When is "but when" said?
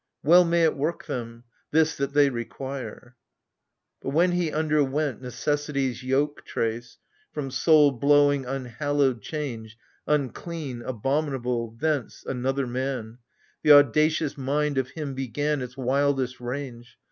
4.01-4.31